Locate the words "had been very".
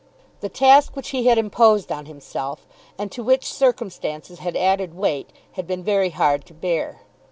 5.51-6.09